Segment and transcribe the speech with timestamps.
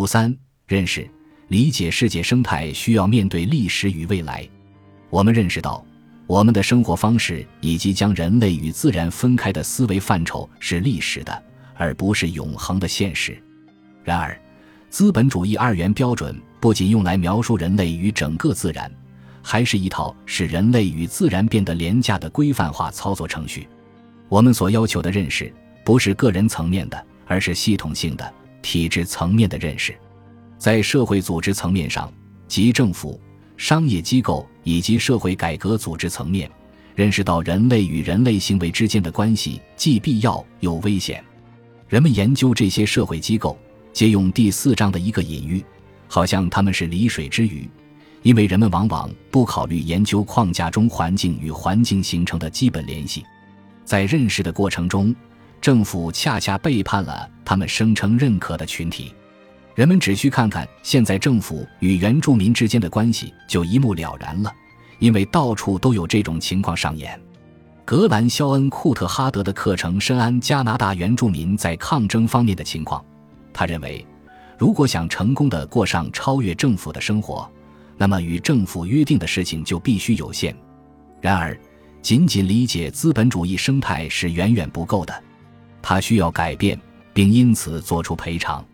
[0.00, 0.34] 五三
[0.66, 1.06] 认识
[1.48, 4.48] 理解世界生态需要面对历史与未来。
[5.10, 5.84] 我们认识到，
[6.26, 11.42] 我们的生活方式以及将人类与自然分开的思维范畴是历史的，
[11.74, 13.38] 而不是永恒的现实。
[14.02, 14.34] 然而，
[14.88, 18.90] 资本主义二元标准不仅用来描述人类与整个自然，
[19.42, 23.68] 还是一套使人类与自然变得廉价的规范化操作程序。
[24.30, 25.52] 我们所要求的认识，
[25.84, 28.32] 不是个人层面的，而是系统性的、
[28.62, 29.94] 体制层面的认识。
[30.58, 32.12] 在社会组织层面上，
[32.46, 33.20] 即政府、
[33.56, 36.50] 商业机构以及社会改革组织层面，
[36.94, 41.24] 认识到人类与人类行为之间的关系既必要又危险。
[41.88, 43.58] 人们研究这些社会机构。
[43.92, 45.64] 借用第四章的一个隐喻，
[46.06, 47.68] 好像他们是离水之鱼，
[48.22, 53.24] 因为人们往往不考虑研究框架中环境与环境形成的基本联系。
[53.84, 55.12] 在认识的过程中，
[55.60, 59.12] 政府恰恰背叛了他们声称认可的群体。
[59.74, 64.54] 人们只需看看现在政府与原住民之间的关系，就一目了然了，
[65.00, 67.20] 因为到处都有这种情况上演。
[67.84, 73.04] 格兰肖恩·库特哈德的课程深谙加拿大原住民在抗争方面的情况。
[73.52, 74.06] 他认为，
[74.56, 77.50] 如果想成功的过上超越政府的生活，
[77.96, 80.54] 那么与政府约定的事情就必须有限。
[81.20, 81.58] 然而，
[82.00, 85.20] 仅仅理解资本主义生态是远远不够的，
[85.82, 86.78] 他需要改变，
[87.12, 88.64] 并因此作出赔偿。